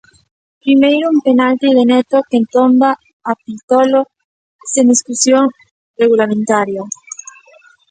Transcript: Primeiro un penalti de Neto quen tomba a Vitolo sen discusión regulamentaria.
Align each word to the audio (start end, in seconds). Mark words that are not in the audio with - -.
Primeiro 0.63 1.05
un 1.15 1.19
penalti 1.27 1.67
de 1.77 1.83
Neto 1.91 2.17
quen 2.29 2.43
tomba 2.55 2.89
a 3.29 3.31
Vitolo 3.45 4.01
sen 4.71 4.85
discusión 4.93 5.43
regulamentaria. 6.01 6.83